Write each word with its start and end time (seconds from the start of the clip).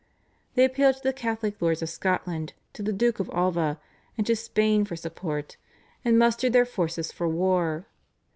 They 0.55 0.65
appealed 0.65 0.95
to 0.95 1.03
the 1.03 1.13
Catholic 1.13 1.61
lords 1.61 1.83
of 1.83 1.89
Scotland, 1.89 2.53
to 2.73 2.81
the 2.81 2.91
Duke 2.91 3.19
of 3.19 3.29
Alva, 3.31 3.79
and 4.17 4.25
to 4.25 4.35
Spain 4.35 4.83
for 4.83 4.95
support, 4.95 5.57
and 6.03 6.17
mustered 6.17 6.53
their 6.53 6.65
forces 6.65 7.11
for 7.11 7.27
war. 7.27 7.85